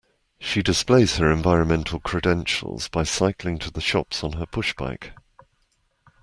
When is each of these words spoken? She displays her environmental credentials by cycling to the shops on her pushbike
She 0.39 0.63
displays 0.63 1.17
her 1.17 1.31
environmental 1.31 1.99
credentials 1.99 2.87
by 2.87 3.03
cycling 3.03 3.59
to 3.59 3.69
the 3.69 3.81
shops 3.81 4.23
on 4.23 4.31
her 4.33 4.47
pushbike 4.47 5.13